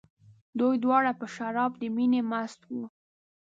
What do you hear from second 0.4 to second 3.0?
دوی دواړه په شراب د مینې مست وو.